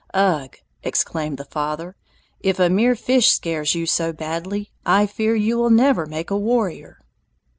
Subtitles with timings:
[0.15, 1.95] "Ugh," exclaimed the father,
[2.39, 6.35] "if a mere fish scares you so badly, I fear you will never make a
[6.37, 6.97] warrior!"